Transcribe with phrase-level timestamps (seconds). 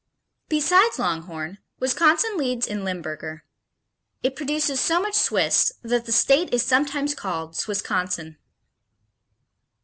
[0.49, 3.45] Besides Longhorn, Wisconsin leads in Limburger.
[4.23, 8.37] It produces so much Swiss that the state is sometimes called Swissconsin.